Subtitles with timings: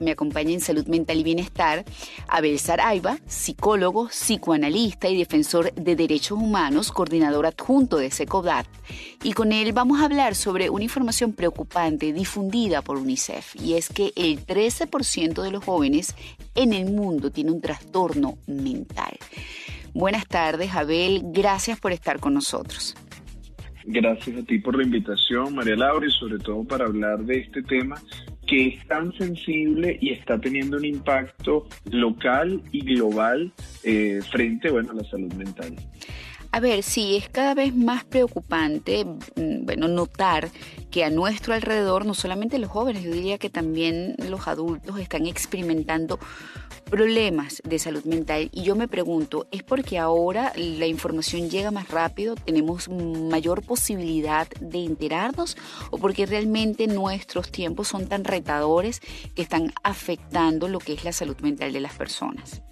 [0.00, 1.84] Me acompaña en Salud Mental y Bienestar
[2.28, 8.68] Abel Saraiva, psicólogo, psicoanalista y defensor de derechos humanos, coordinador adjunto de SECODAT.
[9.24, 13.88] Y con él vamos a hablar sobre una información preocupante difundida por UNICEF, y es
[13.88, 16.14] que el 13% de los jóvenes
[16.54, 19.18] en el mundo tiene un trastorno mental.
[19.94, 22.94] Buenas tardes, Abel, gracias por estar con nosotros.
[23.84, 27.64] Gracias a ti por la invitación, María Laura, y sobre todo para hablar de este
[27.64, 28.00] tema
[28.48, 33.52] que es tan sensible y está teniendo un impacto local y global
[33.84, 35.76] eh, frente bueno, a la salud mental.
[36.50, 40.50] A ver, sí, es cada vez más preocupante, mm, bueno, notar
[40.90, 45.26] que a nuestro alrededor, no solamente los jóvenes, yo diría que también los adultos están
[45.26, 46.18] experimentando
[46.88, 48.48] problemas de salud mental.
[48.52, 54.48] Y yo me pregunto, ¿es porque ahora la información llega más rápido, tenemos mayor posibilidad
[54.60, 55.56] de enterarnos
[55.90, 59.00] o porque realmente nuestros tiempos son tan retadores
[59.34, 62.62] que están afectando lo que es la salud mental de las personas?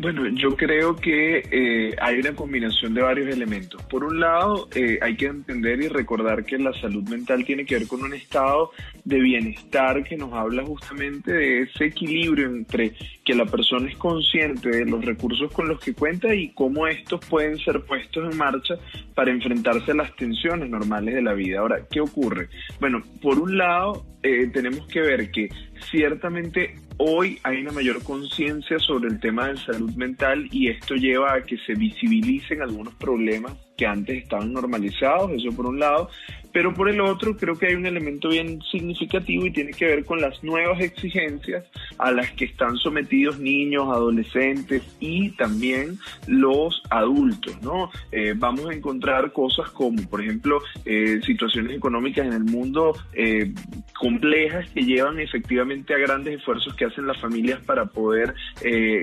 [0.00, 3.82] Bueno, yo creo que eh, hay una combinación de varios elementos.
[3.82, 7.74] Por un lado, eh, hay que entender y recordar que la salud mental tiene que
[7.74, 8.70] ver con un estado
[9.04, 14.70] de bienestar que nos habla justamente de ese equilibrio entre que la persona es consciente
[14.70, 18.76] de los recursos con los que cuenta y cómo estos pueden ser puestos en marcha
[19.14, 21.60] para enfrentarse a las tensiones normales de la vida.
[21.60, 22.48] Ahora, ¿qué ocurre?
[22.80, 25.50] Bueno, por un lado, eh, tenemos que ver que
[25.90, 31.32] ciertamente hoy hay una mayor conciencia sobre el tema de salud mental y esto lleva
[31.32, 36.10] a que se visibilicen algunos problemas que antes estaban normalizados, eso por un lado,
[36.52, 40.04] pero por el otro creo que hay un elemento bien significativo y tiene que ver
[40.04, 41.64] con las nuevas exigencias
[41.98, 47.90] a las que están sometidos niños, adolescentes y también los adultos, ¿no?
[48.12, 53.52] Eh, vamos a encontrar cosas como, por ejemplo, eh, situaciones económicas en el mundo eh,
[53.98, 58.34] complejas que llevan efectivamente a grandes esfuerzos que hacen las familias para poder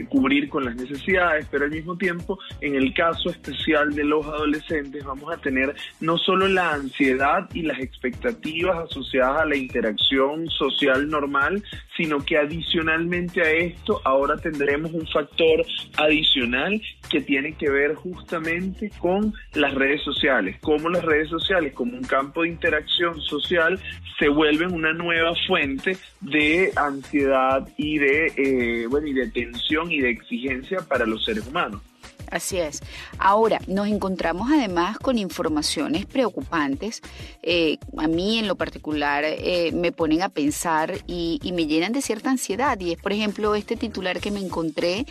[0.09, 5.03] cubrir con las necesidades, pero al mismo tiempo, en el caso especial de los adolescentes,
[5.03, 11.09] vamos a tener no solo la ansiedad y las expectativas asociadas a la interacción social
[11.09, 11.63] normal,
[11.95, 15.65] sino que adicionalmente a esto ahora tendremos un factor
[15.97, 21.97] adicional que tiene que ver justamente con las redes sociales, como las redes sociales como
[21.97, 23.79] un campo de interacción social
[24.19, 29.99] se vuelven una nueva fuente de ansiedad y de eh, bueno y de tensión y
[29.99, 31.81] de exigencia para los seres humanos.
[32.29, 32.81] Así es.
[33.17, 37.01] Ahora, nos encontramos además con informaciones preocupantes.
[37.41, 41.93] Eh, a mí en lo particular eh, me ponen a pensar y, y, me llenan
[41.93, 42.79] de cierta ansiedad.
[42.79, 45.05] Y es, por ejemplo, este titular que me encontré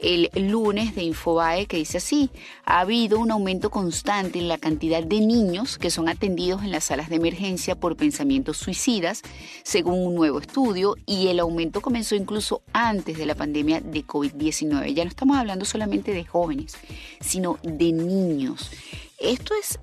[0.00, 2.30] el lunes de Infobae que dice así,
[2.64, 6.84] ha habido un aumento constante en la cantidad de niños que son atendidos en las
[6.84, 9.22] salas de emergencia por pensamientos suicidas,
[9.62, 14.94] según un nuevo estudio, y el aumento comenzó incluso antes de la pandemia de COVID-19.
[14.94, 16.76] Ya no estamos hablando solamente de jóvenes
[17.20, 18.70] sino de niños.
[19.18, 19.78] Esto es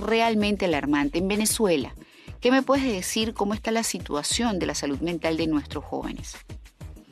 [0.00, 1.18] realmente alarmante.
[1.18, 1.94] En Venezuela,
[2.40, 6.36] ¿qué me puedes decir cómo está la situación de la salud mental de nuestros jóvenes?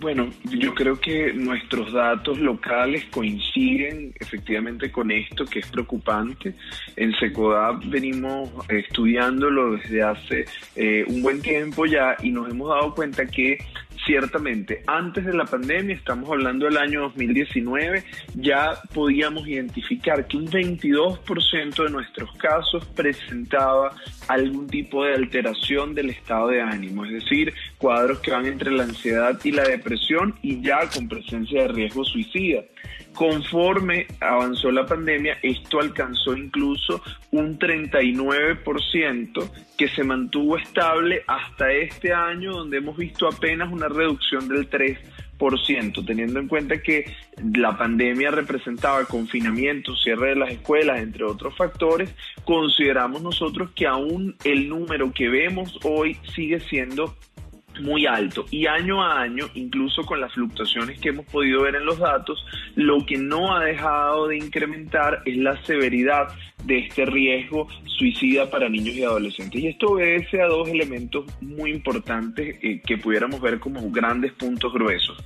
[0.00, 6.54] Bueno, yo creo que nuestros datos locales coinciden efectivamente con esto que es preocupante.
[6.94, 10.44] En SECODAP venimos estudiándolo desde hace
[10.76, 13.58] eh, un buen tiempo ya y nos hemos dado cuenta que
[14.06, 18.04] ciertamente antes de la pandemia, estamos hablando del año 2019,
[18.34, 23.94] ya podíamos identificar que un 22% de nuestros casos presentaba
[24.28, 28.82] algún tipo de alteración del estado de ánimo, es decir, cuadros que van entre la
[28.82, 32.62] ansiedad y la depresión y ya con presencia de riesgo suicida.
[33.14, 37.02] Conforme avanzó la pandemia, esto alcanzó incluso
[37.32, 44.46] un 39% que se mantuvo estable hasta este año, donde hemos visto apenas una reducción
[44.46, 47.12] del 3%, teniendo en cuenta que
[47.54, 52.14] la pandemia representaba confinamiento, cierre de las escuelas, entre otros factores,
[52.44, 57.16] consideramos nosotros que aún el número que vemos hoy sigue siendo
[57.80, 61.84] muy alto y año a año, incluso con las fluctuaciones que hemos podido ver en
[61.84, 62.44] los datos,
[62.74, 66.28] lo que no ha dejado de incrementar es la severidad
[66.64, 69.62] de este riesgo suicida para niños y adolescentes.
[69.62, 74.72] Y esto obedece a dos elementos muy importantes eh, que pudiéramos ver como grandes puntos
[74.72, 75.16] gruesos.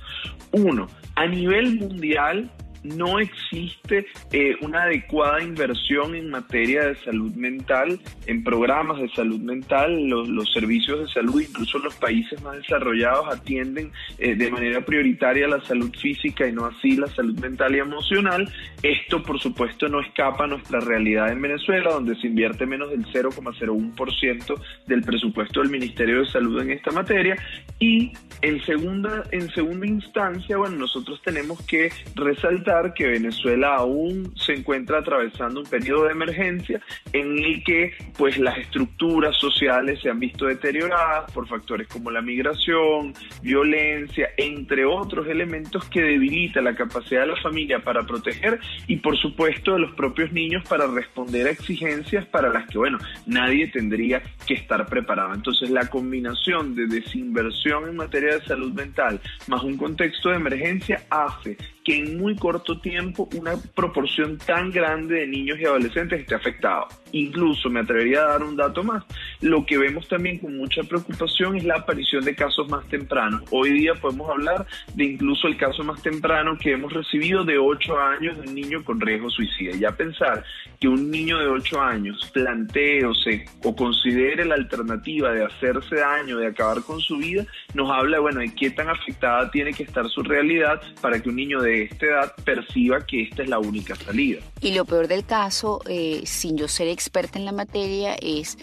[0.51, 2.51] Uno, a nivel mundial,
[2.83, 9.39] no existe eh, una adecuada inversión en materia de salud mental, en programas de salud
[9.39, 15.47] mental, los, servicios de salud, incluso los países más desarrollados atienden eh, de manera prioritaria
[15.47, 18.49] la salud física y no así la salud mental y emocional.
[18.81, 23.05] Esto, por supuesto, no escapa a nuestra realidad en Venezuela, donde se invierte menos del
[23.05, 27.35] 0,01% del presupuesto del Ministerio de Salud en esta materia.
[27.79, 34.53] Y en segunda, en segunda instancia, bueno, nosotros tenemos que resaltar que Venezuela aún se
[34.53, 36.81] encuentra atravesando un periodo de emergencia
[37.11, 42.21] en el que pues las estructuras sociales se han visto deterioradas por factores como la
[42.21, 48.97] migración, violencia, entre otros elementos que debilita la capacidad de la familia para proteger y
[48.97, 52.97] por supuesto de los propios niños para responder a exigencias para las que, bueno,
[53.27, 55.33] nadie tendría que estar preparado.
[55.33, 61.03] Entonces la combinación de desinversión en materia de salud mental más un contexto de emergencia
[61.11, 66.35] hace que en muy corto tiempo una proporción tan grande de niños y adolescentes esté
[66.35, 66.87] afectado.
[67.13, 69.03] Incluso me atrevería a dar un dato más.
[69.39, 73.43] Lo que vemos también con mucha preocupación es la aparición de casos más tempranos.
[73.51, 74.65] Hoy día podemos hablar
[74.95, 78.83] de incluso el caso más temprano que hemos recibido de 8 años de un niño
[78.83, 79.75] con riesgo suicida.
[79.75, 80.43] Ya pensar
[80.79, 85.95] que un niño de 8 años plantee o, se, o considere la alternativa de hacerse
[85.95, 89.83] daño, de acabar con su vida, nos habla bueno, de qué tan afectada tiene que
[89.83, 93.59] estar su realidad para que un niño de esta edad perciba que esta es la
[93.59, 94.41] única salida.
[94.61, 98.57] Y lo peor del caso, eh, sin yo ser experta en la materia, es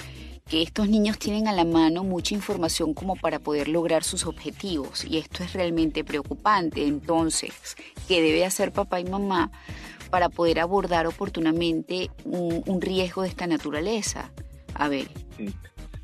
[0.48, 5.04] que estos niños tienen a la mano mucha información como para poder lograr sus objetivos
[5.04, 6.86] y esto es realmente preocupante.
[6.86, 7.76] Entonces,
[8.08, 9.52] ¿qué debe hacer papá y mamá
[10.10, 14.32] para poder abordar oportunamente un, riesgo de esta naturaleza?
[14.74, 15.06] A ver.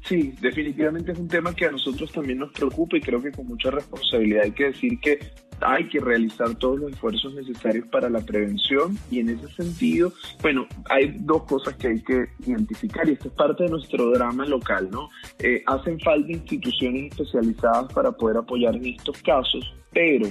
[0.04, 3.48] Sí, definitivamente es un tema que a nosotros también nos preocupa y creo que con
[3.48, 5.18] mucha responsabilidad hay que decir que
[5.60, 10.12] hay que realizar todos los esfuerzos necesarios para la prevención y en ese sentido,
[10.42, 14.46] bueno, hay dos cosas que hay que identificar y esto es parte de nuestro drama
[14.46, 15.08] local, ¿no?
[15.38, 20.28] Eh, hacen falta instituciones especializadas para poder apoyar en estos casos, pero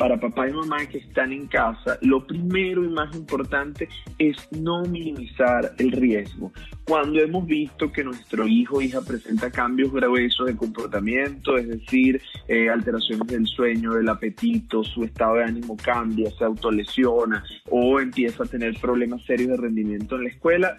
[0.00, 3.86] para papá y mamá que están en casa, lo primero y más importante
[4.18, 6.50] es no minimizar el riesgo.
[6.90, 12.20] Cuando hemos visto que nuestro hijo o hija presenta cambios gruesos de comportamiento, es decir,
[12.48, 18.42] eh, alteraciones del sueño, del apetito, su estado de ánimo cambia, se autolesiona o empieza
[18.42, 20.76] a tener problemas serios de rendimiento en la escuela,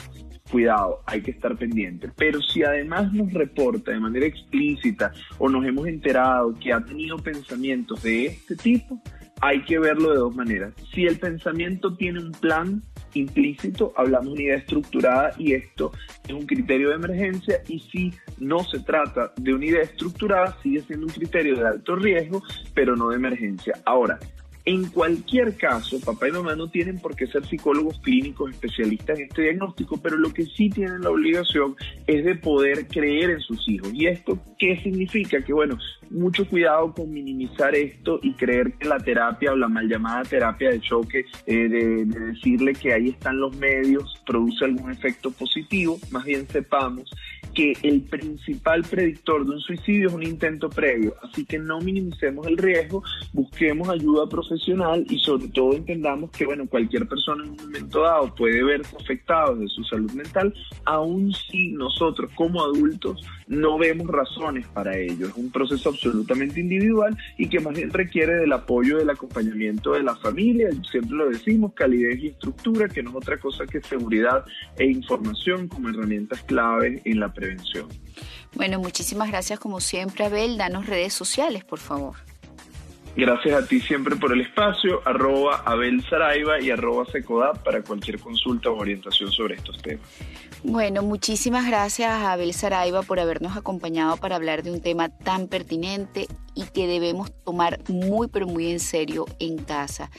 [0.52, 2.10] cuidado, hay que estar pendiente.
[2.18, 7.20] Pero si además nos reporta de manera explícita o nos hemos enterado que ha tenido
[7.20, 9.02] pensamientos de este tipo,
[9.40, 10.74] hay que verlo de dos maneras.
[10.94, 15.92] Si el pensamiento tiene un plan implícito, hablamos de una idea estructurada y esto
[16.28, 20.82] es un criterio de emergencia y si no se trata de una idea estructurada, sigue
[20.82, 22.44] siendo un criterio de alto riesgo,
[22.74, 23.74] pero no de emergencia.
[23.86, 24.20] Ahora,
[24.66, 29.26] en cualquier caso, papá y mamá no tienen por qué ser psicólogos clínicos especialistas en
[29.26, 31.76] este diagnóstico, pero lo que sí tienen la obligación
[32.06, 33.90] es de poder creer en sus hijos.
[33.94, 35.42] ¿Y esto qué significa?
[35.44, 35.78] Que bueno,
[36.12, 40.70] mucho cuidado con minimizar esto y creer que la terapia o la mal llamada terapia
[40.70, 45.98] de choque, eh, de, de decirle que ahí están los medios, produce algún efecto positivo.
[46.12, 47.10] Más bien sepamos
[47.62, 52.48] que el principal predictor de un suicidio es un intento previo, así que no minimicemos
[52.48, 53.04] el riesgo,
[53.34, 58.34] busquemos ayuda profesional y sobre todo entendamos que bueno, cualquier persona en un momento dado
[58.34, 60.52] puede verse afectado de su salud mental,
[60.86, 65.28] aun si nosotros como adultos no vemos razones para ello.
[65.28, 70.02] Es un proceso absolutamente individual y que más bien requiere del apoyo, del acompañamiento de
[70.02, 74.46] la familia, siempre lo decimos, calidez y estructura, que no es otra cosa que seguridad
[74.78, 77.88] e información como herramientas clave en la prevención.
[78.54, 80.58] Bueno, muchísimas gracias como siempre, Abel.
[80.58, 82.16] Danos redes sociales, por favor.
[83.16, 88.20] Gracias a ti siempre por el espacio, arroba Abel Saraiva y arroba Secodap para cualquier
[88.20, 90.08] consulta o orientación sobre estos temas.
[90.64, 95.48] Bueno, muchísimas gracias a Abel Saraiva por habernos acompañado para hablar de un tema tan
[95.48, 100.10] pertinente y que debemos tomar muy pero muy en serio en casa.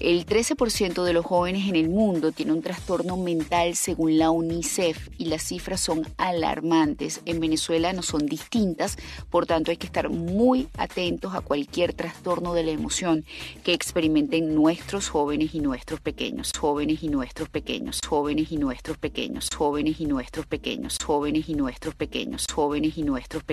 [0.00, 5.10] El 13% de los jóvenes en el mundo tiene un trastorno mental según la UNICEF
[5.18, 7.20] y las cifras son alarmantes.
[7.26, 8.96] En Venezuela no son distintas,
[9.28, 13.26] por tanto hay que estar muy atentos a cualquier trastorno de la emoción
[13.62, 19.50] que experimenten nuestros jóvenes y nuestros pequeños, jóvenes y nuestros pequeños, jóvenes y nuestros pequeños,
[19.54, 23.50] jóvenes y nuestros pequeños, jóvenes y nuestros pequeños, jóvenes y nuestros pequeños.